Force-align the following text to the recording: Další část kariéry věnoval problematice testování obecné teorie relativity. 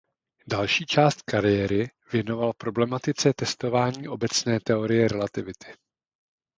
Další 0.47 0.85
část 0.85 1.21
kariéry 1.21 1.89
věnoval 2.13 2.53
problematice 2.53 3.33
testování 3.37 4.07
obecné 4.07 4.59
teorie 4.59 5.07
relativity. 5.07 5.73